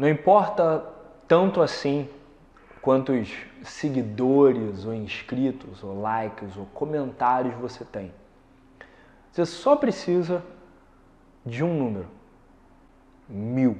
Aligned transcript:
Não 0.00 0.08
importa 0.08 0.82
tanto 1.28 1.60
assim 1.60 2.08
quantos 2.80 3.28
seguidores 3.62 4.86
ou 4.86 4.94
inscritos 4.94 5.84
ou 5.84 6.00
likes 6.00 6.56
ou 6.56 6.64
comentários 6.72 7.54
você 7.56 7.84
tem. 7.84 8.10
Você 9.30 9.44
só 9.44 9.76
precisa 9.76 10.42
de 11.44 11.62
um 11.62 11.76
número: 11.76 12.08
mil. 13.28 13.78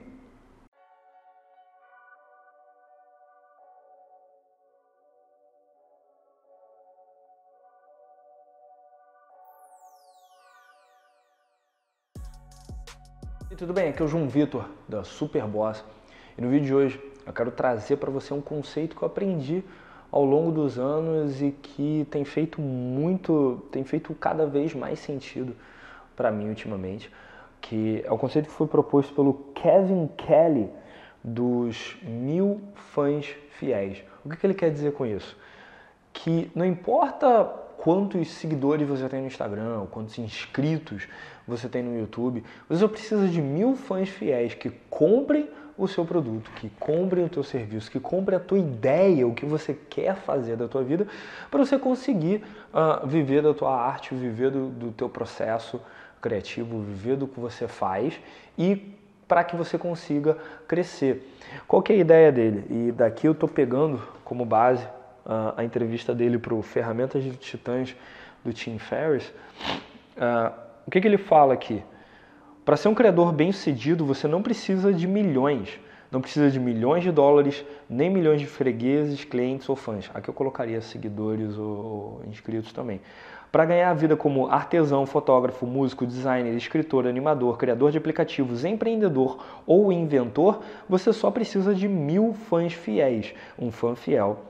Tudo 13.57 13.73
bem? 13.73 13.89
Aqui 13.89 14.03
é 14.03 14.05
o 14.05 14.09
João 14.09 14.29
Vitor 14.29 14.67
da 14.87 15.03
Superboss 15.03 15.83
e 16.37 16.43
no 16.43 16.49
vídeo 16.49 16.67
de 16.67 16.75
hoje 16.75 17.11
eu 17.27 17.33
quero 17.33 17.51
trazer 17.51 17.97
para 17.97 18.11
você 18.11 18.33
um 18.33 18.41
conceito 18.41 18.97
que 18.97 19.03
eu 19.03 19.07
aprendi 19.07 19.65
ao 20.11 20.25
longo 20.25 20.51
dos 20.51 20.79
anos 20.79 21.41
e 21.41 21.53
que 21.53 22.07
tem 22.11 22.25
feito 22.25 22.61
muito, 22.61 23.63
tem 23.71 23.85
feito 23.85 24.13
cada 24.15 24.47
vez 24.47 24.75
mais 24.75 24.99
sentido 24.99 25.55
para 26.17 26.31
mim 26.31 26.49
ultimamente, 26.49 27.11
que 27.61 28.03
é 28.05 28.13
o 28.13 28.19
conceito 28.19 28.47
que 28.47 28.53
foi 28.53 28.67
proposto 28.67 29.15
pelo 29.15 29.35
Kevin 29.55 30.09
Kelly 30.17 30.69
dos 31.23 31.97
mil 32.03 32.61
fãs 32.75 33.27
fiéis. 33.51 34.03
O 34.25 34.29
que, 34.29 34.37
que 34.37 34.47
ele 34.47 34.55
quer 34.55 34.71
dizer 34.71 34.93
com 34.93 35.07
isso? 35.07 35.37
Que 36.13 36.51
não 36.55 36.65
importa 36.65 37.45
quantos 37.79 38.29
seguidores 38.29 38.87
você 38.87 39.09
tem 39.09 39.21
no 39.21 39.27
Instagram, 39.27 39.87
quantos 39.91 40.19
inscritos 40.19 41.09
você 41.47 41.69
tem 41.69 41.83
no 41.83 41.99
YouTube, 41.99 42.45
você 42.69 42.81
só 42.81 42.89
precisa 42.89 43.27
de 43.29 43.41
mil 43.41 43.75
fãs 43.75 44.09
fiéis 44.09 44.55
que 44.55 44.71
comprem 44.91 45.49
o 45.81 45.89
seu 45.89 46.05
produto, 46.05 46.51
que 46.57 46.69
comprem 46.79 47.25
o 47.25 47.29
teu 47.29 47.43
serviço, 47.43 47.91
que 47.91 47.99
comprem 47.99 48.37
a 48.37 48.41
tua 48.41 48.59
ideia, 48.59 49.27
o 49.27 49.35
que 49.35 49.47
você 49.47 49.75
quer 49.89 50.15
fazer 50.15 50.57
da 50.57 50.69
tua 50.69 50.85
vida, 50.85 51.07
para 51.51 51.65
você 51.65 51.79
conseguir 51.79 52.45
uh, 52.73 53.07
viver 53.07 53.43
da 53.43 53.55
tua 53.55 53.75
arte, 53.75 54.15
viver 54.15 54.51
do, 54.51 54.69
do 54.69 54.93
teu 54.93 55.09
processo 55.09 55.81
criativo, 56.21 56.83
viver 56.83 57.17
do 57.17 57.27
que 57.27 57.41
você 57.41 57.67
faz 57.67 58.21
e 58.59 58.95
para 59.27 59.43
que 59.43 59.57
você 59.57 59.79
consiga 59.79 60.37
crescer. 60.69 61.27
Qual 61.67 61.81
que 61.81 61.93
é 61.93 61.97
a 61.97 61.99
ideia 61.99 62.31
dele? 62.31 62.67
E 62.69 62.93
daqui 62.93 63.27
eu 63.27 63.33
estou 63.33 63.49
pegando 63.49 64.03
como 64.23 64.45
base 64.45 64.85
uh, 65.25 65.55
a 65.57 65.65
entrevista 65.65 66.15
dele 66.15 66.39
para 66.39 66.55
o 66.55 66.61
Ferramentas 66.61 67.23
de 67.23 67.31
Titãs 67.37 67.97
do 68.45 68.53
Tim 68.53 68.79
Ferriss. 68.79 69.33
Uh, 70.17 70.53
o 70.87 70.91
que, 70.91 71.01
que 71.01 71.09
ele 71.09 71.17
fala 71.17 71.55
aqui? 71.55 71.83
Para 72.71 72.77
ser 72.77 72.87
um 72.87 72.95
criador 72.95 73.33
bem 73.33 73.51
sucedido, 73.51 74.07
você 74.07 74.29
não 74.29 74.43
precisa 74.43 74.93
de 74.93 75.05
milhões. 75.05 75.81
Não 76.09 76.21
precisa 76.21 76.49
de 76.49 76.61
milhões 76.61 77.03
de 77.03 77.11
dólares, 77.11 77.65
nem 77.89 78.09
milhões 78.09 78.41
de 78.41 78.47
fregueses, 78.47 79.25
clientes 79.25 79.69
ou 79.69 79.75
fãs. 79.75 80.09
Aqui 80.15 80.31
eu 80.31 80.35
colocaria 80.35 80.81
seguidores 80.81 81.59
ou 81.59 82.23
inscritos 82.29 82.73
também. 82.73 83.01
Para 83.51 83.65
ganhar 83.65 83.91
a 83.91 83.95
vida 83.95 84.17
como 84.17 84.47
artesão, 84.47 85.05
fotógrafo, 85.05 85.67
músico, 85.67 86.07
designer, 86.07 86.55
escritor, 86.55 87.09
animador, 87.09 87.59
criador 87.59 87.91
de 87.91 87.99
aplicativos, 87.99 88.65
empreendedor 88.65 89.45
ou 89.67 89.93
inventor, 89.93 90.61
você 90.89 91.13
só 91.13 91.29
precisa 91.29 91.75
de 91.75 91.89
mil 91.89 92.35
fãs 92.49 92.73
fiéis. 92.73 93.35
Um 93.59 93.73
fã 93.73 93.97
fiel 93.97 94.45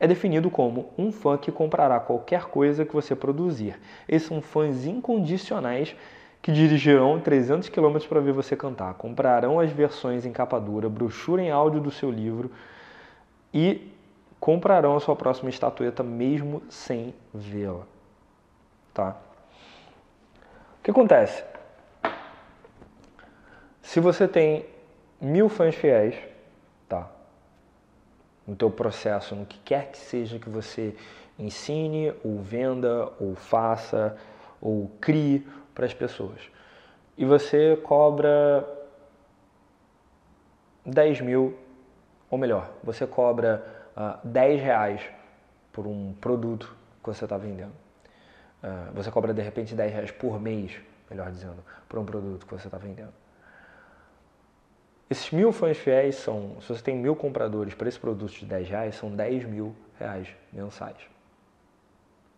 é 0.00 0.06
definido 0.06 0.50
como 0.50 0.88
um 0.96 1.12
fã 1.12 1.36
que 1.36 1.52
comprará 1.52 2.00
qualquer 2.00 2.46
coisa 2.46 2.86
que 2.86 2.94
você 2.94 3.14
produzir. 3.14 3.78
Esses 4.08 4.28
são 4.28 4.40
fãs 4.40 4.86
incondicionais 4.86 5.94
que 6.46 6.52
dirigirão 6.52 7.18
300 7.18 7.68
km 7.70 7.98
para 8.08 8.20
ver 8.20 8.30
você 8.30 8.54
cantar, 8.54 8.94
comprarão 8.94 9.58
as 9.58 9.72
versões 9.72 10.24
em 10.24 10.30
capa 10.30 10.60
dura, 10.60 10.88
brochura 10.88 11.42
em 11.42 11.50
áudio 11.50 11.80
do 11.80 11.90
seu 11.90 12.08
livro 12.08 12.52
e 13.52 13.90
comprarão 14.38 14.94
a 14.94 15.00
sua 15.00 15.16
próxima 15.16 15.50
estatueta 15.50 16.04
mesmo 16.04 16.62
sem 16.70 17.12
vê-la. 17.34 17.82
Tá? 18.94 19.16
O 20.78 20.84
que 20.84 20.92
acontece? 20.92 21.42
Se 23.82 23.98
você 23.98 24.28
tem 24.28 24.66
mil 25.20 25.48
fãs 25.48 25.74
fiéis, 25.74 26.14
tá? 26.88 27.10
No 28.46 28.54
teu 28.54 28.70
processo, 28.70 29.34
no 29.34 29.46
que 29.46 29.58
quer 29.64 29.90
que 29.90 29.98
seja 29.98 30.38
que 30.38 30.48
você 30.48 30.94
ensine, 31.36 32.14
ou 32.22 32.40
venda, 32.40 33.10
ou 33.18 33.34
faça, 33.34 34.16
ou 34.60 34.88
crie, 35.00 35.44
para 35.76 35.84
as 35.84 35.94
pessoas. 35.94 36.40
E 37.16 37.24
você 37.24 37.76
cobra 37.76 38.66
10 40.84 41.20
mil, 41.20 41.56
ou 42.30 42.38
melhor, 42.38 42.72
você 42.82 43.06
cobra 43.06 43.62
uh, 43.94 44.26
10 44.26 44.60
reais 44.60 45.02
por 45.70 45.86
um 45.86 46.14
produto 46.14 46.74
que 47.02 47.08
você 47.08 47.24
está 47.24 47.36
vendendo. 47.36 47.72
Uh, 48.64 48.92
você 48.94 49.10
cobra 49.10 49.34
de 49.34 49.42
repente 49.42 49.74
10 49.74 49.92
reais 49.92 50.10
por 50.10 50.40
mês, 50.40 50.80
melhor 51.10 51.30
dizendo, 51.30 51.62
por 51.86 51.98
um 51.98 52.06
produto 52.06 52.46
que 52.46 52.54
você 52.54 52.68
está 52.68 52.78
vendendo. 52.78 53.12
Esses 55.10 55.30
mil 55.30 55.52
fãs 55.52 55.76
fiéis 55.76 56.16
são, 56.16 56.56
se 56.62 56.68
você 56.68 56.82
tem 56.82 56.96
mil 56.96 57.14
compradores 57.14 57.74
para 57.74 57.86
esse 57.86 57.98
produto 57.98 58.32
de 58.32 58.46
10 58.46 58.68
reais, 58.68 58.94
são 58.96 59.14
10 59.14 59.44
mil 59.44 59.76
reais 60.00 60.28
mensais. 60.50 60.96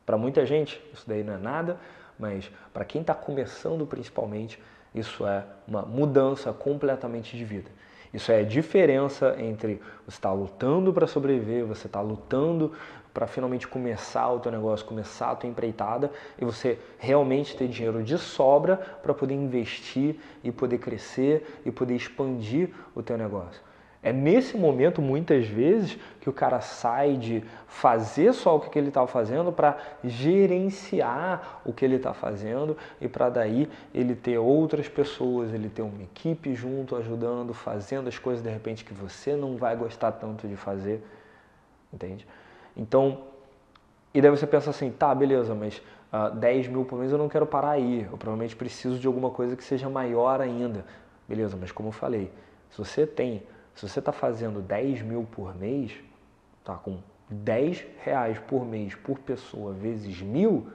Para 0.04 0.18
muita 0.18 0.44
gente, 0.44 0.82
isso 0.92 1.08
daí 1.08 1.22
não 1.22 1.34
é 1.34 1.38
nada, 1.38 1.78
mas 2.18 2.50
para 2.72 2.84
quem 2.84 3.00
está 3.00 3.14
começando 3.14 3.86
principalmente, 3.86 4.60
isso 4.94 5.26
é 5.26 5.44
uma 5.66 5.82
mudança 5.82 6.52
completamente 6.52 7.36
de 7.36 7.44
vida. 7.44 7.70
Isso 8.12 8.32
é 8.32 8.40
a 8.40 8.44
diferença 8.44 9.36
entre 9.38 9.82
você 10.06 10.16
estar 10.16 10.30
tá 10.30 10.34
lutando 10.34 10.92
para 10.92 11.06
sobreviver, 11.06 11.66
você 11.66 11.86
está 11.86 12.00
lutando 12.00 12.72
para 13.12 13.26
finalmente 13.26 13.66
começar 13.66 14.30
o 14.30 14.38
teu 14.38 14.52
negócio, 14.52 14.86
começar 14.86 15.32
a 15.32 15.36
tua 15.36 15.48
empreitada 15.48 16.10
e 16.40 16.44
você 16.44 16.78
realmente 16.98 17.56
ter 17.56 17.68
dinheiro 17.68 18.02
de 18.02 18.16
sobra 18.16 18.76
para 18.76 19.12
poder 19.12 19.34
investir 19.34 20.20
e 20.42 20.52
poder 20.52 20.78
crescer 20.78 21.60
e 21.66 21.70
poder 21.70 21.96
expandir 21.96 22.70
o 22.94 23.02
teu 23.02 23.18
negócio. 23.18 23.67
É 24.00 24.12
nesse 24.12 24.56
momento, 24.56 25.02
muitas 25.02 25.46
vezes, 25.48 25.98
que 26.20 26.30
o 26.30 26.32
cara 26.32 26.60
sai 26.60 27.16
de 27.16 27.42
fazer 27.66 28.32
só 28.32 28.56
o 28.56 28.60
que 28.60 28.78
ele 28.78 28.88
estava 28.88 29.08
fazendo 29.08 29.50
para 29.50 29.76
gerenciar 30.04 31.60
o 31.64 31.72
que 31.72 31.84
ele 31.84 31.96
está 31.96 32.14
fazendo 32.14 32.76
e 33.00 33.08
para 33.08 33.28
daí 33.28 33.68
ele 33.92 34.14
ter 34.14 34.38
outras 34.38 34.88
pessoas, 34.88 35.52
ele 35.52 35.68
ter 35.68 35.82
uma 35.82 36.02
equipe 36.02 36.54
junto 36.54 36.94
ajudando, 36.94 37.52
fazendo 37.52 38.08
as 38.08 38.18
coisas 38.18 38.42
de 38.42 38.48
repente 38.48 38.84
que 38.84 38.94
você 38.94 39.34
não 39.34 39.56
vai 39.56 39.74
gostar 39.74 40.12
tanto 40.12 40.46
de 40.46 40.54
fazer, 40.54 41.02
entende? 41.92 42.24
Então, 42.76 43.22
e 44.14 44.20
daí 44.20 44.30
você 44.30 44.46
pensa 44.46 44.70
assim, 44.70 44.92
tá, 44.92 45.12
beleza, 45.12 45.56
mas 45.56 45.78
uh, 45.78 45.80
ah, 46.12 46.28
10 46.28 46.68
mil 46.68 46.84
por 46.84 46.98
mês 47.00 47.10
eu 47.10 47.18
não 47.18 47.28
quero 47.28 47.46
parar 47.46 47.72
aí, 47.72 48.02
eu 48.10 48.16
provavelmente 48.16 48.54
preciso 48.54 48.96
de 48.96 49.08
alguma 49.08 49.30
coisa 49.30 49.56
que 49.56 49.64
seja 49.64 49.88
maior 49.88 50.40
ainda. 50.40 50.84
Beleza, 51.28 51.58
mas 51.60 51.72
como 51.72 51.88
eu 51.88 51.92
falei, 51.92 52.30
se 52.70 52.78
você 52.78 53.04
tem 53.06 53.42
se 53.78 53.88
você 53.88 54.00
está 54.00 54.10
fazendo 54.10 54.60
10 54.60 55.02
mil 55.02 55.22
por 55.22 55.54
mês, 55.54 55.92
tá 56.64 56.74
com 56.74 56.98
10 57.30 57.86
reais 58.02 58.36
por 58.40 58.66
mês 58.66 58.96
por 58.96 59.20
pessoa 59.20 59.72
vezes 59.72 60.20
mil, 60.20 60.66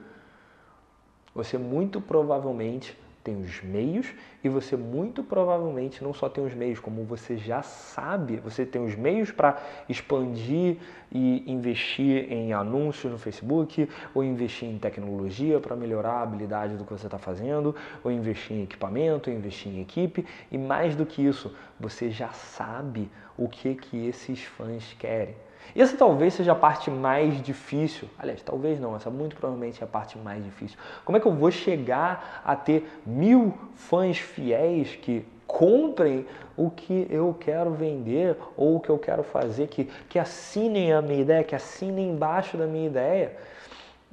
você 1.34 1.58
muito 1.58 2.00
provavelmente 2.00 2.98
tem 3.24 3.40
os 3.40 3.62
meios 3.62 4.06
e 4.44 4.48
você 4.50 4.76
muito 4.76 5.24
provavelmente 5.24 6.04
não 6.04 6.12
só 6.12 6.28
tem 6.28 6.44
os 6.44 6.52
meios, 6.52 6.78
como 6.78 7.02
você 7.04 7.38
já 7.38 7.62
sabe, 7.62 8.36
você 8.36 8.66
tem 8.66 8.84
os 8.84 8.94
meios 8.94 9.32
para 9.32 9.60
expandir 9.88 10.76
e 11.10 11.42
investir 11.50 12.30
em 12.30 12.52
anúncios 12.52 13.10
no 13.10 13.18
Facebook, 13.18 13.88
ou 14.14 14.22
investir 14.22 14.68
em 14.68 14.78
tecnologia 14.78 15.58
para 15.58 15.74
melhorar 15.74 16.14
a 16.14 16.22
habilidade 16.22 16.76
do 16.76 16.84
que 16.84 16.92
você 16.92 17.06
está 17.06 17.18
fazendo, 17.18 17.74
ou 18.02 18.10
investir 18.10 18.56
em 18.56 18.64
equipamento, 18.64 19.30
ou 19.30 19.36
investir 19.36 19.72
em 19.72 19.80
equipe, 19.80 20.26
e 20.52 20.58
mais 20.58 20.94
do 20.94 21.06
que 21.06 21.22
isso, 21.22 21.54
você 21.80 22.10
já 22.10 22.30
sabe 22.32 23.08
o 23.38 23.48
que, 23.48 23.74
que 23.74 24.06
esses 24.06 24.42
fãs 24.44 24.94
querem. 24.98 25.34
Essa 25.76 25.96
talvez 25.96 26.34
seja 26.34 26.52
a 26.52 26.54
parte 26.54 26.90
mais 26.90 27.42
difícil. 27.42 28.08
Aliás, 28.18 28.42
talvez 28.42 28.78
não, 28.78 28.94
essa 28.94 29.10
muito 29.10 29.36
provavelmente 29.36 29.80
é 29.80 29.84
a 29.84 29.88
parte 29.88 30.16
mais 30.18 30.44
difícil. 30.44 30.78
Como 31.04 31.16
é 31.16 31.20
que 31.20 31.26
eu 31.26 31.32
vou 31.32 31.50
chegar 31.50 32.42
a 32.44 32.54
ter 32.54 33.00
mil 33.04 33.54
fãs 33.74 34.18
fiéis 34.18 34.94
que 34.94 35.26
comprem 35.46 36.26
o 36.56 36.70
que 36.70 37.06
eu 37.10 37.36
quero 37.38 37.72
vender 37.72 38.36
ou 38.56 38.76
o 38.76 38.80
que 38.80 38.90
eu 38.90 38.98
quero 38.98 39.22
fazer, 39.22 39.68
que, 39.68 39.84
que 40.08 40.18
assinem 40.18 40.92
a 40.92 41.02
minha 41.02 41.20
ideia, 41.20 41.44
que 41.44 41.54
assinem 41.54 42.10
embaixo 42.10 42.56
da 42.56 42.66
minha 42.66 42.86
ideia? 42.86 43.36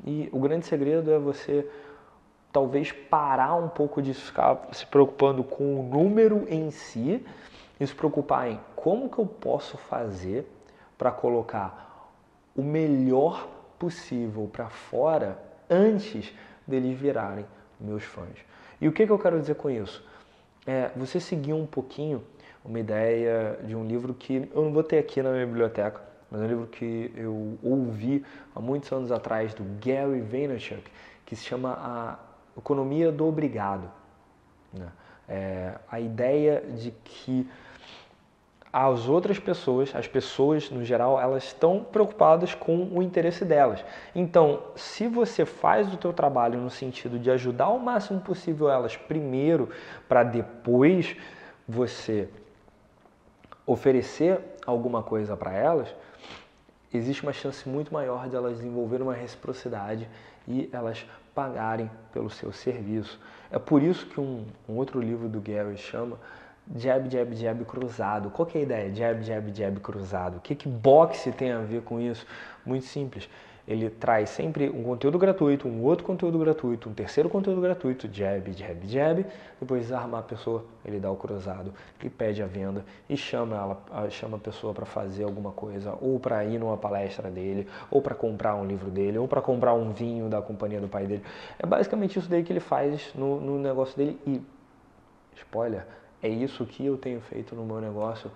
E 0.06 0.30
o 0.32 0.40
grande 0.40 0.66
segredo 0.66 1.12
é 1.12 1.20
você 1.20 1.68
talvez 2.52 2.92
parar 2.92 3.56
um 3.56 3.70
pouco 3.70 4.02
de 4.02 4.14
ficar 4.14 4.68
se 4.72 4.86
preocupando 4.86 5.44
com 5.44 5.80
o 5.80 5.84
número 5.84 6.46
em 6.50 6.70
si 6.72 7.26
e 7.80 7.88
se 7.88 7.94
preocupar 7.96 8.50
em 8.50 8.60
como 8.76 9.10
que 9.10 9.20
eu 9.20 9.26
posso 9.26 9.78
fazer 9.78 10.48
para 11.02 11.12
colocar 11.12 12.14
o 12.56 12.62
melhor 12.62 13.48
possível 13.80 14.48
para 14.54 14.70
fora 14.70 15.36
antes 15.68 16.32
deles 16.68 16.96
virarem 16.96 17.44
meus 17.80 18.04
fãs. 18.04 18.38
E 18.80 18.88
o 18.88 18.92
que, 18.92 19.08
que 19.08 19.12
eu 19.12 19.18
quero 19.18 19.40
dizer 19.40 19.56
com 19.56 19.68
isso? 19.68 20.06
É 20.64 20.92
você 20.96 21.20
seguir 21.20 21.54
um 21.54 21.66
pouquinho 21.66 22.24
uma 22.64 22.80
ideia 22.80 23.58
de 23.64 23.76
um 23.76 23.84
livro 23.84 24.14
que 24.14 24.48
eu 24.54 24.64
não 24.64 24.72
vou 24.72 24.84
ter 24.84 25.00
aqui 25.00 25.24
na 25.24 25.32
minha 25.32 25.48
biblioteca, 25.48 26.00
mas 26.30 26.40
é 26.40 26.44
um 26.44 26.48
livro 26.48 26.68
que 26.68 27.12
eu 27.16 27.58
ouvi 27.64 28.24
há 28.56 28.60
muitos 28.60 28.92
anos 28.92 29.12
atrás 29.12 29.56
do 29.56 29.64
Gary 29.84 30.22
Vaynerchuk, 30.22 30.84
que 31.26 31.36
se 31.36 31.44
chama 31.44 31.80
A 31.82 32.20
Economia 32.56 33.12
do 33.12 33.26
Obrigado. 33.26 33.90
Né? 34.72 34.88
É, 35.28 35.74
a 35.90 36.00
ideia 36.00 36.62
de 36.62 36.92
que 37.04 37.50
as 38.74 39.10
outras 39.10 39.38
pessoas, 39.38 39.94
as 39.94 40.08
pessoas 40.08 40.70
no 40.70 40.84
geral, 40.84 41.20
elas 41.20 41.44
estão 41.44 41.84
preocupadas 41.84 42.54
com 42.54 42.88
o 42.92 43.02
interesse 43.02 43.44
delas. 43.44 43.84
Então, 44.16 44.64
se 44.76 45.08
você 45.08 45.46
faz 45.46 45.94
o 45.94 45.98
teu 45.98 46.14
trabalho 46.14 46.58
no 46.58 46.70
sentido 46.70 47.20
de 47.20 47.30
ajudar 47.30 47.70
o 47.70 47.80
máximo 47.80 48.22
possível 48.22 48.70
elas 48.70 48.96
primeiro, 48.96 49.70
para 50.08 50.24
depois 50.24 51.18
você 51.68 52.30
oferecer 53.66 54.40
alguma 54.66 55.04
coisa 55.04 55.36
para 55.36 55.52
elas, 55.52 55.94
existe 56.94 57.24
uma 57.24 57.34
chance 57.34 57.68
muito 57.68 57.94
maior 57.94 58.30
de 58.30 58.36
elas 58.36 58.58
desenvolverem 58.58 59.06
uma 59.06 59.14
reciprocidade 59.14 60.08
e 60.48 60.70
elas 60.72 61.06
pagarem 61.36 61.92
pelo 62.14 62.30
seu 62.30 62.52
serviço. 62.54 63.20
É 63.50 63.60
por 63.60 63.84
isso 63.84 64.06
que 64.06 64.20
um, 64.20 64.46
um 64.68 64.76
outro 64.76 65.00
livro 65.00 65.28
do 65.28 65.42
Gary 65.42 65.78
chama 65.78 66.18
jab, 66.76 67.10
jab, 67.10 67.36
jab 67.36 67.66
cruzado. 67.66 68.30
Qual 68.30 68.46
que 68.46 68.58
é 68.58 68.62
a 68.62 68.64
ideia? 68.64 68.96
Jab, 68.96 69.24
jab, 69.24 69.52
jab 69.54 69.80
cruzado. 69.80 70.38
O 70.38 70.42
que, 70.42 70.56
que 70.56 70.68
boxe 70.68 71.32
tem 71.32 71.52
a 71.52 71.60
ver 71.60 71.82
com 71.82 72.00
isso? 72.00 72.26
Muito 72.66 72.86
simples. 72.86 73.30
Ele 73.68 73.90
traz 73.90 74.30
sempre 74.30 74.70
um 74.70 74.84
conteúdo 74.84 75.20
gratuito, 75.20 75.68
um 75.68 75.84
outro 75.84 76.04
conteúdo 76.04 76.38
gratuito, 76.40 76.90
um 76.90 76.94
terceiro 76.94 77.30
conteúdo 77.30 77.62
gratuito, 77.62 78.10
jab, 78.12 78.52
jab, 78.54 78.88
jab. 78.88 79.26
Depois 79.60 79.84
desarmar 79.84 80.22
a 80.22 80.24
pessoa, 80.24 80.66
ele 80.84 81.00
dá 81.00 81.12
o 81.12 81.16
cruzado 81.16 81.72
e 82.04 82.10
pede 82.10 82.42
a 82.42 82.48
venda 82.48 82.84
e 83.08 83.16
chama 83.16 83.56
ela, 83.56 84.10
chama 84.10 84.38
a 84.38 84.40
pessoa 84.40 84.74
para 84.74 84.86
fazer 84.86 85.24
alguma 85.24 85.52
coisa, 85.52 85.96
ou 86.02 86.20
para 86.20 86.44
ir 86.44 86.58
numa 86.58 86.76
palestra 86.76 87.30
dele, 87.30 87.68
ou 87.92 88.02
para 88.02 88.16
comprar 88.16 88.56
um 88.56 88.66
livro 88.66 88.90
dele, 88.90 89.20
ou 89.20 89.28
para 89.28 89.42
comprar 89.42 89.74
um 89.76 89.92
vinho 89.92 90.28
da 90.28 90.42
companhia 90.42 90.82
do 90.82 90.88
pai 90.88 91.06
dele. 91.06 91.24
É 91.60 91.66
basicamente 91.66 92.18
isso 92.18 92.30
daí 92.30 92.44
que 92.44 92.52
ele 92.52 92.60
faz 92.60 93.12
no, 93.14 93.40
no 93.40 93.60
negócio 93.60 93.96
dele 93.96 94.20
e 94.26 94.42
spoiler, 95.36 95.86
é 96.22 96.30
isso 96.30 96.66
que 96.66 96.86
eu 96.86 96.98
tenho 96.98 97.22
feito 97.22 97.56
no 97.56 97.66
meu 97.66 97.82
negócio 97.82 98.32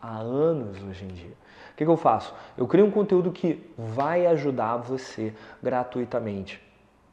há 0.00 0.18
anos 0.18 0.82
hoje 0.82 1.04
em 1.04 1.08
dia. 1.08 1.32
O 1.72 1.76
que, 1.76 1.84
que 1.84 1.90
eu 1.90 1.96
faço? 1.96 2.34
Eu 2.56 2.66
crio 2.66 2.86
um 2.86 2.90
conteúdo 2.90 3.30
que 3.30 3.62
vai 3.76 4.26
ajudar 4.26 4.78
você 4.78 5.34
gratuitamente. 5.62 6.62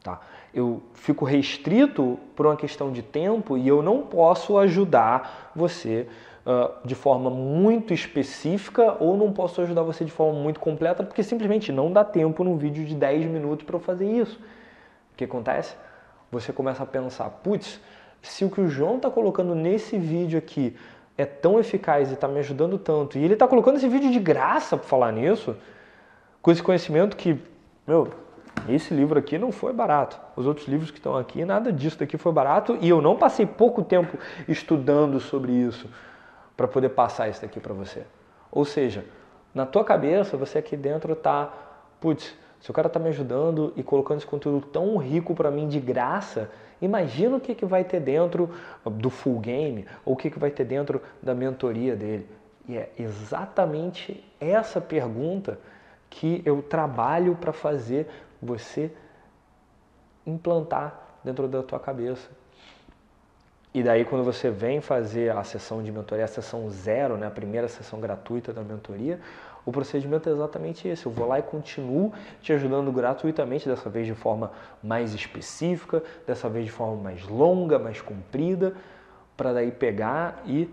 Tá? 0.01 0.19
Eu 0.53 0.81
fico 0.93 1.25
restrito 1.25 2.19
por 2.35 2.45
uma 2.45 2.55
questão 2.55 2.91
de 2.91 3.01
tempo 3.01 3.57
e 3.57 3.67
eu 3.67 3.81
não 3.81 4.01
posso 4.01 4.57
ajudar 4.57 5.51
você 5.55 6.07
uh, 6.45 6.85
de 6.85 6.93
forma 6.93 7.29
muito 7.29 7.93
específica 7.93 8.97
ou 8.99 9.17
não 9.17 9.31
posso 9.31 9.61
ajudar 9.61 9.81
você 9.83 10.03
de 10.03 10.11
forma 10.11 10.39
muito 10.39 10.59
completa 10.59 11.03
porque 11.03 11.23
simplesmente 11.23 11.71
não 11.71 11.91
dá 11.91 12.03
tempo 12.03 12.43
num 12.43 12.57
vídeo 12.57 12.85
de 12.85 12.95
10 12.95 13.25
minutos 13.25 13.65
para 13.65 13.75
eu 13.75 13.79
fazer 13.79 14.09
isso. 14.09 14.39
O 15.13 15.15
que 15.15 15.23
acontece? 15.23 15.75
Você 16.31 16.51
começa 16.51 16.83
a 16.83 16.85
pensar, 16.85 17.29
putz, 17.29 17.79
se 18.23 18.45
o 18.45 18.49
que 18.49 18.61
o 18.61 18.67
João 18.67 18.95
está 18.95 19.11
colocando 19.11 19.53
nesse 19.53 19.97
vídeo 19.97 20.39
aqui 20.39 20.75
é 21.17 21.25
tão 21.25 21.59
eficaz 21.59 22.09
e 22.09 22.13
está 22.13 22.27
me 22.27 22.39
ajudando 22.39 22.79
tanto, 22.79 23.17
e 23.17 23.23
ele 23.23 23.33
está 23.33 23.47
colocando 23.47 23.75
esse 23.75 23.87
vídeo 23.87 24.11
de 24.11 24.19
graça 24.19 24.77
para 24.77 24.87
falar 24.87 25.11
nisso, 25.11 25.55
com 26.41 26.51
esse 26.51 26.63
conhecimento 26.63 27.15
que, 27.15 27.37
meu, 27.85 28.11
esse 28.67 28.93
livro 28.93 29.19
aqui 29.19 29.37
não 29.37 29.51
foi 29.51 29.73
barato. 29.73 30.19
Os 30.35 30.47
outros 30.47 30.67
livros 30.67 30.89
que 30.89 30.97
estão 30.97 31.17
aqui, 31.17 31.43
nada 31.45 31.71
disso 31.71 31.99
daqui 31.99 32.17
foi 32.17 32.31
barato 32.31 32.77
e 32.81 32.89
eu 32.89 33.01
não 33.01 33.17
passei 33.17 33.45
pouco 33.45 33.83
tempo 33.83 34.17
estudando 34.47 35.19
sobre 35.19 35.51
isso 35.51 35.89
para 36.55 36.67
poder 36.67 36.89
passar 36.89 37.29
isso 37.29 37.41
daqui 37.41 37.59
para 37.59 37.73
você. 37.73 38.03
Ou 38.51 38.63
seja, 38.63 39.05
na 39.53 39.65
tua 39.65 39.83
cabeça, 39.83 40.37
você 40.37 40.57
aqui 40.57 40.77
dentro 40.77 41.13
está, 41.13 41.51
putz, 41.99 42.35
se 42.63 42.71
o 42.71 42.73
cara 42.73 42.87
está 42.87 42.99
me 42.99 43.09
ajudando 43.09 43.71
e 43.75 43.83
colocando 43.83 44.17
esse 44.17 44.25
conteúdo 44.25 44.65
tão 44.65 44.97
rico 44.97 45.35
para 45.35 45.51
mim 45.51 45.67
de 45.67 45.79
graça, 45.79 46.49
Imagina 46.83 47.37
o 47.37 47.39
que, 47.39 47.55
que 47.55 47.65
vai 47.65 47.85
ter 47.85 48.01
dentro 48.01 48.49
do 48.85 49.09
full 49.09 49.39
game 49.39 49.87
ou 50.03 50.15
o 50.15 50.17
que, 50.17 50.29
que 50.29 50.37
vai 50.37 50.51
ter 50.51 50.65
dentro 50.65 51.01
da 51.21 51.33
mentoria 51.33 51.95
dele. 51.95 52.27
E 52.67 52.75
é 52.75 52.91
exatamente 52.99 54.21
essa 54.37 54.81
pergunta 54.81 55.57
que 56.09 56.41
eu 56.43 56.61
trabalho 56.61 57.37
para 57.37 57.53
fazer 57.53 58.09
você 58.41 58.91
implantar 60.27 60.99
dentro 61.23 61.47
da 61.47 61.63
tua 61.63 61.79
cabeça. 61.79 62.29
E 63.73 63.81
daí 63.81 64.03
quando 64.03 64.25
você 64.25 64.49
vem 64.51 64.81
fazer 64.81 65.31
a 65.31 65.43
sessão 65.45 65.81
de 65.81 65.89
mentoria, 65.89 66.25
a 66.25 66.27
sessão 66.27 66.69
zero, 66.69 67.15
né, 67.15 67.27
a 67.27 67.31
primeira 67.31 67.69
sessão 67.69 68.01
gratuita 68.01 68.51
da 68.51 68.61
mentoria, 68.61 69.21
o 69.65 69.71
procedimento 69.71 70.27
é 70.29 70.31
exatamente 70.31 70.87
esse. 70.87 71.05
Eu 71.05 71.11
vou 71.11 71.27
lá 71.27 71.39
e 71.39 71.41
continuo 71.41 72.13
te 72.41 72.51
ajudando 72.53 72.91
gratuitamente, 72.91 73.67
dessa 73.67 73.89
vez 73.89 74.05
de 74.05 74.13
forma 74.13 74.51
mais 74.81 75.13
específica, 75.13 76.03
dessa 76.27 76.49
vez 76.49 76.65
de 76.65 76.71
forma 76.71 77.01
mais 77.01 77.25
longa, 77.27 77.79
mais 77.79 78.01
comprida, 78.01 78.73
para 79.37 79.53
daí 79.53 79.71
pegar 79.71 80.43
e 80.45 80.69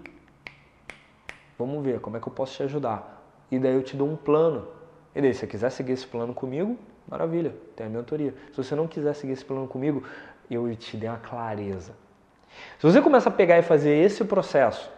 vamos 1.58 1.84
ver 1.84 2.00
como 2.00 2.16
é 2.16 2.20
que 2.20 2.26
eu 2.26 2.32
posso 2.32 2.56
te 2.56 2.62
ajudar. 2.64 3.22
E 3.50 3.58
daí 3.58 3.75
eu 3.75 3.82
te 3.82 3.96
dou 3.96 4.08
um 4.08 4.16
plano. 4.16 4.66
E 5.14 5.20
daí, 5.20 5.34
se 5.34 5.40
você 5.40 5.46
quiser 5.46 5.70
seguir 5.70 5.92
esse 5.92 6.06
plano 6.06 6.32
comigo, 6.32 6.76
maravilha, 7.08 7.54
tem 7.75 7.87
a 7.87 7.90
mentoria. 7.90 8.34
Se 8.50 8.56
você 8.56 8.75
não 8.75 8.87
quiser 8.87 9.14
seguir 9.14 9.32
esse 9.32 9.44
plano 9.44 9.66
comigo, 9.66 10.04
eu 10.50 10.75
te 10.76 10.96
dei 10.96 11.08
uma 11.08 11.19
clareza. 11.19 11.92
Se 12.78 12.87
você 12.87 13.00
começa 13.00 13.28
a 13.28 13.32
pegar 13.32 13.58
e 13.58 13.62
fazer 13.62 13.94
esse 13.94 14.25
processo, 14.25 14.90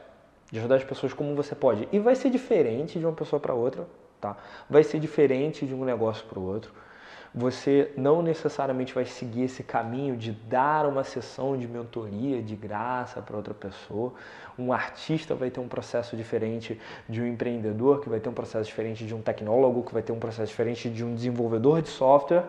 de 0.53 0.59
ajudar 0.59 0.77
as 0.77 0.85
pessoas 0.85 1.15
como 1.15 1.35
você 1.35 1.55
pode. 1.55 1.89
E 1.91 1.99
vai 1.99 2.15
ser 2.15 2.29
diferente 2.29 2.99
de 2.99 3.07
uma 3.07 3.15
pessoa 3.15 3.41
para 3.41 3.55
outra, 3.55 3.87
tá? 4.21 4.37
Vai 4.69 4.85
ser 4.85 5.01
diferente 5.01 5.67
de 5.67 5.75
um 5.75 5.83
negócio 5.83 6.27
para 6.27 6.39
o 6.39 6.47
outro. 6.47 6.71
Você 7.35 7.91
não 7.97 8.21
necessariamente 8.21 8.93
vai 8.93 9.07
seguir 9.07 9.45
esse 9.45 9.63
caminho 9.63 10.15
de 10.15 10.33
dar 10.33 10.85
uma 10.87 11.03
sessão 11.03 11.57
de 11.57 11.67
mentoria 11.67 12.43
de 12.43 12.55
graça 12.55 13.23
para 13.23 13.35
outra 13.35 13.55
pessoa. 13.55 14.13
Um 14.59 14.71
artista 14.71 15.35
vai 15.35 15.51
ter 15.51 15.59
um 15.59 15.67
processo 15.67 16.15
diferente 16.15 16.79
de 17.09 17.23
um 17.23 17.27
empreendedor, 17.27 18.03
que 18.03 18.11
vai 18.11 18.21
ter 18.21 18.29
um 18.29 18.35
processo 18.35 18.69
diferente 18.69 19.07
de 19.07 19.15
um 19.15 19.23
tecnólogo, 19.23 19.83
que 19.83 19.95
vai 19.95 20.03
ter 20.03 20.13
um 20.13 20.19
processo 20.19 20.51
diferente 20.51 20.91
de 20.91 21.03
um 21.03 21.15
desenvolvedor 21.15 21.81
de 21.81 21.89
software, 21.89 22.45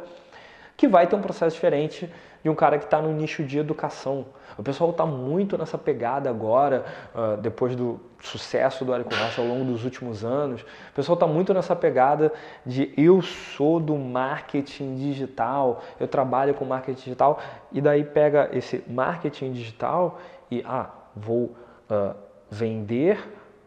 que 0.75 0.87
vai 0.87 1.07
ter 1.07 1.15
um 1.15 1.21
processo 1.21 1.55
diferente 1.55 2.09
de 2.43 2.49
um 2.49 2.55
cara 2.55 2.77
que 2.77 2.83
está 2.83 3.01
no 3.01 3.11
nicho 3.11 3.43
de 3.43 3.57
educação. 3.57 4.25
O 4.57 4.63
pessoal 4.63 4.89
está 4.91 5.05
muito 5.05 5.57
nessa 5.57 5.77
pegada 5.77 6.29
agora, 6.29 6.85
uh, 7.15 7.37
depois 7.37 7.75
do 7.75 7.99
sucesso 8.21 8.83
do 8.83 8.93
Érico 8.93 9.15
Rocha 9.15 9.41
ao 9.41 9.47
longo 9.47 9.65
dos 9.65 9.85
últimos 9.85 10.23
anos. 10.23 10.61
O 10.61 10.93
pessoal 10.93 11.13
está 11.13 11.25
muito 11.25 11.53
nessa 11.53 11.75
pegada 11.75 12.31
de 12.65 12.93
eu 12.97 13.21
sou 13.21 13.79
do 13.79 13.95
marketing 13.95 14.95
digital, 14.95 15.81
eu 15.99 16.07
trabalho 16.07 16.53
com 16.53 16.65
marketing 16.65 17.01
digital, 17.01 17.39
e 17.71 17.79
daí 17.79 18.03
pega 18.03 18.49
esse 18.51 18.83
marketing 18.87 19.53
digital 19.53 20.19
e, 20.51 20.61
ah, 20.65 20.89
vou 21.15 21.55
uh, 21.89 22.13
vender 22.49 23.17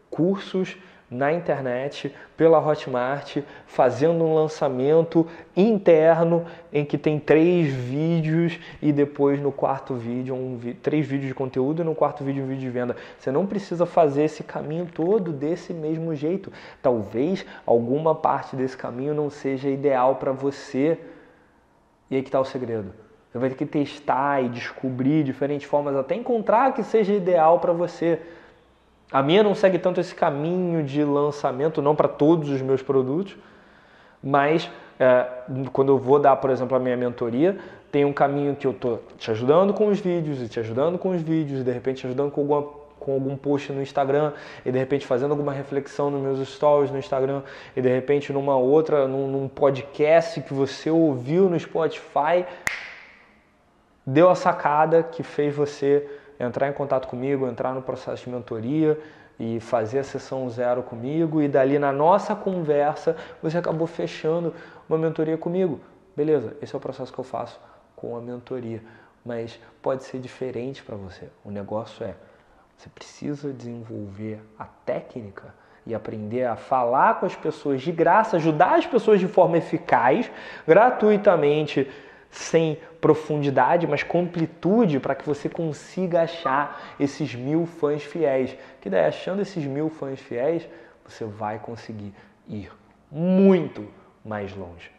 cursos 0.09 0.77
na 1.09 1.31
internet, 1.31 2.13
pela 2.35 2.59
Hotmart, 2.59 3.37
fazendo 3.65 4.25
um 4.25 4.35
lançamento 4.35 5.25
interno 5.55 6.45
em 6.71 6.83
que 6.83 6.97
tem 6.97 7.17
três 7.17 7.73
vídeos 7.73 8.59
e 8.81 8.91
depois 8.91 9.39
no 9.39 9.51
quarto 9.51 9.95
vídeo, 9.95 10.35
um, 10.35 10.59
três 10.83 11.07
vídeos 11.07 11.29
de 11.29 11.33
conteúdo 11.33 11.81
e 11.81 11.85
no 11.85 11.95
quarto 11.95 12.25
vídeo 12.25 12.43
um 12.43 12.47
vídeo 12.47 12.61
de 12.61 12.69
venda. 12.69 12.95
Você 13.17 13.31
não 13.31 13.45
precisa 13.45 13.85
fazer 13.85 14.25
esse 14.25 14.43
caminho 14.43 14.85
todo 14.93 15.31
desse 15.31 15.73
mesmo 15.73 16.13
jeito. 16.13 16.51
Talvez 16.81 17.45
alguma 17.65 18.13
parte 18.13 18.55
desse 18.55 18.75
caminho 18.75 19.13
não 19.13 19.29
seja 19.29 19.69
ideal 19.69 20.15
para 20.15 20.33
você. 20.33 20.99
E 22.11 22.17
aí 22.17 22.21
que 22.21 22.27
está 22.27 22.39
o 22.39 22.45
segredo. 22.45 22.93
Você 23.31 23.37
vai 23.37 23.49
ter 23.49 23.55
que 23.55 23.65
testar 23.65 24.43
e 24.43 24.49
descobrir 24.49 25.23
diferentes 25.23 25.67
formas 25.67 25.95
até 25.95 26.15
encontrar 26.15 26.73
que 26.73 26.83
seja 26.83 27.13
ideal 27.13 27.59
para 27.59 27.71
você. 27.71 28.19
A 29.11 29.23
minha 29.23 29.41
não 29.41 29.55
segue 29.55 29.79
tanto 29.79 30.01
esse 30.01 30.13
caminho 30.13 30.83
de 30.83 31.03
lançamento, 31.03 31.81
não 31.81 31.95
para 31.95 32.07
todos 32.07 32.49
os 32.49 32.61
meus 32.61 32.81
produtos, 32.81 33.37
mas 34.21 34.69
é, 34.99 35.25
quando 35.71 35.93
eu 35.93 35.97
vou 35.97 36.19
dar, 36.19 36.35
por 36.35 36.49
exemplo, 36.49 36.75
a 36.75 36.79
minha 36.79 36.97
mentoria, 36.97 37.57
tem 37.91 38.03
um 38.03 38.11
caminho 38.11 38.55
que 38.55 38.67
eu 38.67 38.71
estou 38.71 39.01
te 39.17 39.31
ajudando 39.31 39.73
com 39.73 39.87
os 39.87 39.99
vídeos 39.99 40.41
e 40.41 40.49
te 40.49 40.59
ajudando 40.59 40.97
com 40.97 41.09
os 41.09 41.21
vídeos, 41.21 41.61
e 41.61 41.63
de 41.63 41.71
repente 41.71 42.01
te 42.01 42.07
ajudando 42.07 42.31
com, 42.31 42.41
alguma, 42.41 42.63
com 42.99 43.13
algum 43.13 43.37
post 43.37 43.71
no 43.71 43.81
Instagram, 43.81 44.33
e 44.65 44.71
de 44.71 44.77
repente 44.77 45.05
fazendo 45.05 45.31
alguma 45.31 45.53
reflexão 45.53 46.11
nos 46.11 46.21
meus 46.21 46.49
stories 46.49 46.91
no 46.91 46.97
Instagram, 46.97 47.43
e 47.75 47.81
de 47.81 47.87
repente 47.87 48.33
numa 48.33 48.57
outra, 48.57 49.07
num, 49.07 49.27
num 49.27 49.47
podcast 49.47 50.41
que 50.41 50.53
você 50.53 50.89
ouviu 50.89 51.49
no 51.49 51.57
Spotify, 51.57 52.45
deu 54.05 54.29
a 54.29 54.35
sacada 54.35 55.01
que 55.01 55.23
fez 55.23 55.55
você 55.55 56.05
entrar 56.39 56.67
em 56.67 56.73
contato 56.73 57.07
comigo, 57.07 57.47
entrar 57.47 57.73
no 57.73 57.81
processo 57.81 58.25
de 58.25 58.29
mentoria 58.29 58.99
e 59.39 59.59
fazer 59.59 59.99
a 59.99 60.03
sessão 60.03 60.49
zero 60.49 60.81
comigo 60.81 61.41
e 61.41 61.47
dali 61.47 61.77
na 61.77 61.91
nossa 61.91 62.35
conversa 62.35 63.15
você 63.41 63.57
acabou 63.57 63.87
fechando 63.87 64.53
uma 64.89 64.97
mentoria 64.97 65.37
comigo. 65.37 65.79
Beleza, 66.15 66.55
esse 66.61 66.73
é 66.73 66.77
o 66.77 66.81
processo 66.81 67.13
que 67.13 67.19
eu 67.19 67.23
faço 67.23 67.59
com 67.95 68.15
a 68.15 68.21
mentoria, 68.21 68.81
mas 69.23 69.59
pode 69.81 70.03
ser 70.03 70.19
diferente 70.19 70.83
para 70.83 70.95
você. 70.95 71.29
O 71.43 71.51
negócio 71.51 72.05
é 72.05 72.15
Você 72.77 72.89
precisa 72.89 73.51
desenvolver 73.51 74.39
a 74.57 74.65
técnica 74.65 75.53
e 75.85 75.95
aprender 75.95 76.43
a 76.43 76.55
falar 76.55 77.19
com 77.19 77.25
as 77.25 77.35
pessoas 77.35 77.81
de 77.81 77.91
graça, 77.91 78.35
ajudar 78.35 78.75
as 78.75 78.85
pessoas 78.85 79.19
de 79.19 79.27
forma 79.27 79.57
eficaz, 79.57 80.29
gratuitamente, 80.67 81.89
sem 82.29 82.77
profundidade, 82.99 83.87
mas 83.87 84.03
com 84.03 84.21
amplitude 84.21 84.99
para 84.99 85.15
que 85.15 85.25
você 85.25 85.47
consiga 85.47 86.21
achar 86.21 86.95
esses 86.99 87.33
mil 87.33 87.65
fãs 87.65 88.03
fiéis. 88.03 88.55
Que 88.81 88.89
daí, 88.89 89.05
achando 89.05 89.41
esses 89.41 89.63
mil 89.65 89.89
fãs 89.89 90.19
fiéis, 90.19 90.67
você 91.05 91.25
vai 91.25 91.59
conseguir 91.59 92.13
ir 92.47 92.71
muito 93.11 93.87
mais 94.23 94.55
longe. 94.55 94.91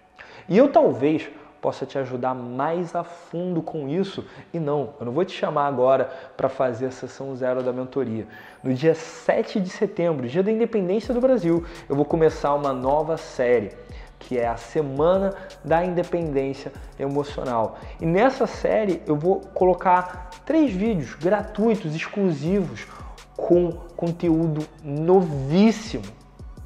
E 0.48 0.56
eu 0.56 0.70
talvez 0.70 1.28
possa 1.60 1.84
te 1.84 1.98
ajudar 1.98 2.34
mais 2.34 2.94
a 2.94 3.02
fundo 3.02 3.60
com 3.60 3.88
isso. 3.88 4.24
E 4.52 4.60
não, 4.60 4.94
eu 4.98 5.06
não 5.06 5.12
vou 5.12 5.24
te 5.24 5.32
chamar 5.32 5.66
agora 5.66 6.10
para 6.36 6.48
fazer 6.48 6.86
a 6.86 6.90
sessão 6.90 7.34
zero 7.34 7.62
da 7.62 7.72
mentoria. 7.72 8.26
No 8.62 8.72
dia 8.72 8.94
7 8.94 9.60
de 9.60 9.68
setembro, 9.68 10.28
dia 10.28 10.42
da 10.42 10.50
independência 10.50 11.12
do 11.12 11.20
Brasil, 11.20 11.64
eu 11.88 11.96
vou 11.96 12.04
começar 12.04 12.54
uma 12.54 12.72
nova 12.72 13.16
série 13.16 13.72
que 14.18 14.38
é 14.38 14.46
a 14.46 14.56
Semana 14.56 15.34
da 15.64 15.84
Independência 15.84 16.72
Emocional. 16.98 17.78
E 18.00 18.06
nessa 18.06 18.46
série 18.46 19.02
eu 19.06 19.16
vou 19.16 19.40
colocar 19.54 20.30
três 20.44 20.72
vídeos 20.72 21.14
gratuitos, 21.14 21.94
exclusivos, 21.94 22.86
com 23.36 23.70
conteúdo 23.96 24.66
novíssimo, 24.82 26.04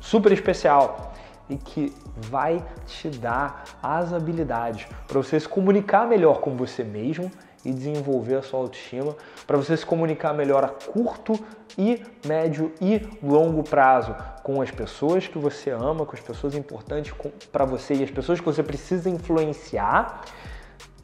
super 0.01 0.33
especial 0.33 1.13
e 1.49 1.57
que 1.57 1.93
vai 2.17 2.65
te 2.87 3.09
dar 3.09 3.65
as 3.83 4.13
habilidades 4.13 4.87
para 5.07 5.19
você 5.19 5.39
se 5.39 5.49
comunicar 5.49 6.07
melhor 6.07 6.41
com 6.41 6.57
você 6.57 6.83
mesmo 6.83 7.31
e 7.65 7.73
desenvolver 7.73 8.37
a 8.37 8.43
sua 8.43 8.61
autoestima, 8.61 9.17
para 9.47 9.57
você 9.57 9.77
se 9.77 9.87
comunicar 9.87 10.33
melhor 10.33 10.65
a 10.65 10.69
curto 10.69 11.39
e 11.79 12.03
médio 12.27 12.73
e 12.81 13.01
longo 13.23 13.63
prazo 13.63 14.15
com 14.43 14.61
as 14.61 14.71
pessoas 14.71 15.27
que 15.27 15.39
você 15.39 15.71
ama, 15.71 16.05
com 16.05 16.15
as 16.15 16.21
pessoas 16.21 16.55
importantes 16.55 17.15
para 17.51 17.65
você 17.65 17.95
e 17.95 18.05
as 18.05 18.11
pessoas 18.11 18.41
que 18.41 18.45
você 18.45 18.63
precisa 18.63 19.09
influenciar 19.09 20.23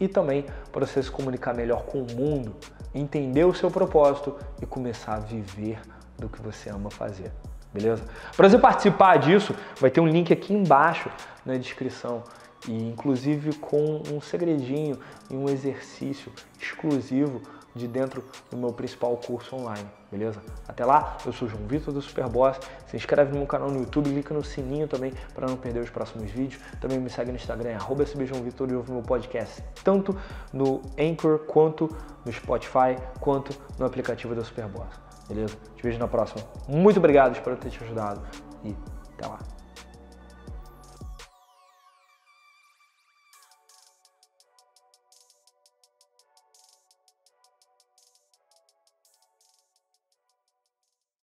e 0.00 0.06
também 0.06 0.44
para 0.70 0.86
você 0.86 1.02
se 1.02 1.10
comunicar 1.10 1.54
melhor 1.54 1.84
com 1.84 2.02
o 2.02 2.06
mundo, 2.12 2.54
entender 2.94 3.44
o 3.44 3.54
seu 3.54 3.70
propósito 3.70 4.36
e 4.60 4.66
começar 4.66 5.14
a 5.14 5.20
viver 5.20 5.80
do 6.18 6.28
que 6.28 6.40
você 6.42 6.70
ama 6.70 6.90
fazer 6.90 7.32
beleza? 7.72 8.02
Para 8.36 8.48
você 8.48 8.58
participar 8.58 9.16
disso, 9.18 9.54
vai 9.80 9.90
ter 9.90 10.00
um 10.00 10.06
link 10.06 10.32
aqui 10.32 10.52
embaixo 10.52 11.10
na 11.44 11.56
descrição 11.56 12.22
e 12.66 12.88
inclusive 12.88 13.54
com 13.56 14.02
um 14.12 14.20
segredinho 14.20 14.98
e 15.30 15.36
um 15.36 15.48
exercício 15.48 16.32
exclusivo 16.60 17.40
de 17.74 17.86
dentro 17.86 18.24
do 18.50 18.56
meu 18.56 18.72
principal 18.72 19.16
curso 19.16 19.54
online, 19.56 19.88
beleza? 20.10 20.40
Até 20.66 20.84
lá, 20.84 21.16
eu 21.24 21.32
sou 21.32 21.48
João 21.48 21.66
Vitor 21.66 21.94
do 21.94 22.02
Superboss. 22.02 22.58
Se 22.86 22.96
inscreve 22.96 23.30
no 23.32 23.38
meu 23.38 23.46
canal 23.46 23.70
no 23.70 23.80
YouTube, 23.80 24.10
clica 24.10 24.34
no 24.34 24.42
sininho 24.42 24.88
também 24.88 25.12
para 25.34 25.46
não 25.46 25.56
perder 25.56 25.80
os 25.80 25.90
próximos 25.90 26.30
vídeos. 26.30 26.60
Também 26.80 26.98
me 26.98 27.08
segue 27.08 27.30
no 27.30 27.36
Instagram, 27.36 27.76
arroba 27.76 28.04
Vitor 28.04 28.70
e 28.70 28.74
ouve 28.74 28.90
meu 28.90 29.02
podcast 29.02 29.62
tanto 29.84 30.16
no 30.52 30.82
Anchor 30.98 31.38
quanto 31.40 31.88
no 32.24 32.32
Spotify, 32.32 32.96
quanto 33.20 33.56
no 33.78 33.86
aplicativo 33.86 34.34
da 34.34 34.44
Superboss. 34.44 34.88
Beleza? 35.28 35.56
Te 35.76 35.82
vejo 35.82 35.98
na 35.98 36.08
próxima. 36.08 36.42
Muito 36.66 36.98
obrigado, 36.98 37.34
espero 37.34 37.56
ter 37.56 37.70
te 37.70 37.82
ajudado 37.84 38.20
e 38.64 38.74
até 39.14 39.26
lá. 39.26 39.57